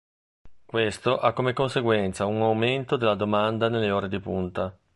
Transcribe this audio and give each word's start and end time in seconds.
Questo 0.65 1.19
ha 1.19 1.31
come 1.31 1.53
conseguenza 1.53 2.25
un 2.25 2.41
aumento 2.41 2.97
della 2.97 3.13
domanda 3.13 3.69
nelle 3.69 3.91
ore 3.91 4.09
di 4.09 4.19
punta. 4.19 4.75